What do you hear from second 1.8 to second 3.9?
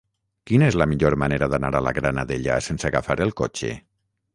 a la Granadella sense agafar el cotxe?